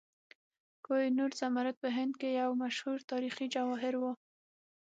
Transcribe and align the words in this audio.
کوه 0.85 0.99
نور 1.17 1.31
زمرد 1.41 1.75
په 1.83 1.89
هند 1.97 2.13
کې 2.19 2.29
یو 2.41 2.49
مشهور 2.63 2.99
تاریخي 3.11 3.45
جواهر 3.55 3.93
و. 3.97 4.03